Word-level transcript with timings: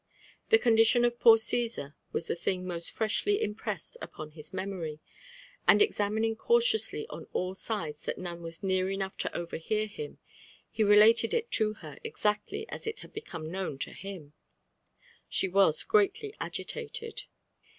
The 0.49 0.57
condition 0.57 1.05
of 1.05 1.19
poor 1.19 1.37
Caesar 1.37 1.95
was 2.11 2.25
the 2.25 2.35
thing 2.35 2.65
most 2.65 2.89
freahly 2.89 3.39
impressed 3.39 3.97
upon 4.01 4.31
his 4.31 4.51
memory, 4.51 4.99
and 5.67 5.79
examining 5.79 6.35
cautiously 6.35 7.05
on 7.11 7.27
all 7.33 7.53
sides 7.53 7.99
that 8.05 8.17
none 8.17 8.41
were 8.41 8.49
near 8.63 8.89
enough 8.89 9.15
to 9.17 9.37
overhear 9.37 9.85
him, 9.85 10.17
he 10.71 10.83
related 10.83 11.35
it 11.35 11.51
to 11.51 11.73
her 11.85 11.99
exactly 12.03 12.67
as 12.69 12.87
it 12.87 13.01
had 13.01 13.13
become 13.13 13.51
known 13.51 13.77
to 13.77 13.91
him. 13.93 14.33
She 15.29 15.47
was 15.47 15.83
greatly 15.83 16.33
agitated. 16.39 17.25